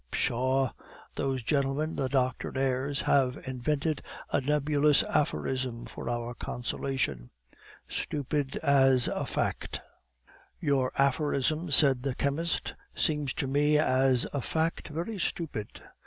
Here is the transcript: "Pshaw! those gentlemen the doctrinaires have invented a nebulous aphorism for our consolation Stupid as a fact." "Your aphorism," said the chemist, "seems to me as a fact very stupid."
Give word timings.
"Pshaw! 0.09 0.71
those 1.13 1.43
gentlemen 1.43 1.95
the 1.95 2.09
doctrinaires 2.09 3.01
have 3.03 3.37
invented 3.47 4.01
a 4.31 4.41
nebulous 4.41 5.03
aphorism 5.03 5.85
for 5.85 6.09
our 6.09 6.33
consolation 6.33 7.29
Stupid 7.87 8.57
as 8.63 9.07
a 9.07 9.27
fact." 9.27 9.81
"Your 10.59 10.91
aphorism," 10.99 11.69
said 11.69 12.01
the 12.01 12.15
chemist, 12.15 12.73
"seems 12.95 13.31
to 13.35 13.45
me 13.45 13.77
as 13.77 14.25
a 14.33 14.41
fact 14.41 14.87
very 14.87 15.19
stupid." 15.19 15.79